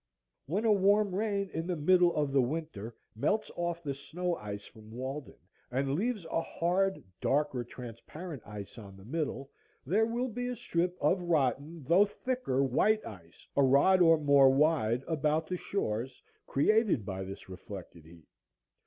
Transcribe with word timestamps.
When 0.47 0.65
a 0.65 0.71
warm 0.71 1.13
rain 1.13 1.51
in 1.53 1.67
the 1.67 1.75
middle 1.75 2.15
of 2.15 2.31
the 2.31 2.41
winter 2.41 2.95
melts 3.15 3.51
off 3.55 3.83
the 3.83 3.93
snow 3.93 4.35
ice 4.35 4.65
from 4.65 4.89
Walden, 4.89 5.35
and 5.69 5.93
leaves 5.93 6.25
a 6.31 6.41
hard 6.41 7.03
dark 7.21 7.53
or 7.53 7.63
transparent 7.63 8.41
ice 8.43 8.79
on 8.79 8.97
the 8.97 9.05
middle, 9.05 9.51
there 9.85 10.07
will 10.07 10.29
be 10.29 10.47
a 10.47 10.55
strip 10.55 10.97
of 10.99 11.21
rotten 11.21 11.83
though 11.87 12.05
thicker 12.05 12.63
white 12.63 13.05
ice, 13.05 13.47
a 13.55 13.61
rod 13.61 14.01
or 14.01 14.17
more 14.17 14.49
wide, 14.49 15.03
about 15.05 15.45
the 15.45 15.57
shores, 15.57 16.23
created 16.47 17.05
by 17.05 17.23
this 17.23 17.47
reflected 17.47 18.03
heat. 18.05 18.25